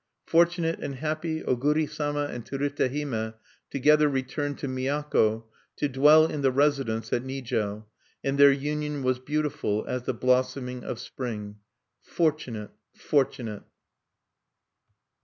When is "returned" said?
4.09-4.57